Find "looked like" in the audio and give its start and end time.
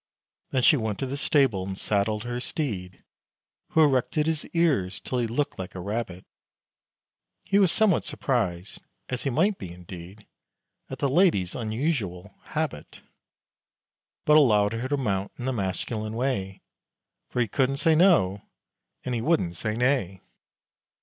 5.27-5.75